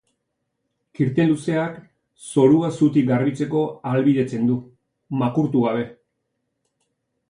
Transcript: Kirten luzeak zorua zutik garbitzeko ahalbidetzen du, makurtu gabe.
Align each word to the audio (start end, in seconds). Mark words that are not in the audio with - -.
Kirten 0.99 1.29
luzeak 1.33 1.75
zorua 2.29 2.71
zutik 2.79 3.07
garbitzeko 3.13 3.63
ahalbidetzen 3.93 4.53
du, 4.53 4.61
makurtu 5.25 5.67
gabe. 5.71 5.89